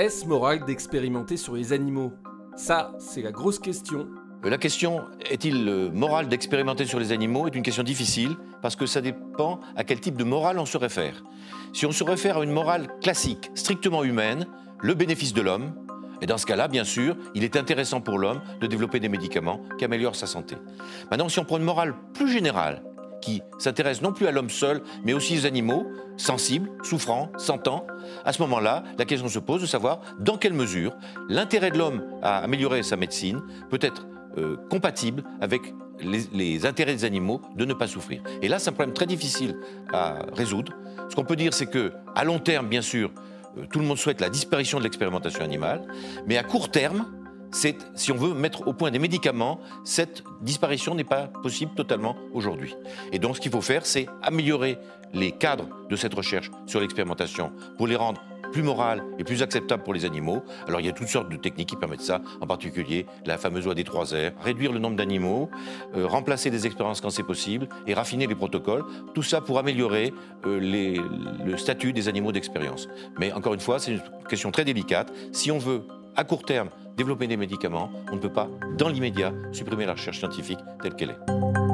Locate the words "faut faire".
53.50-53.86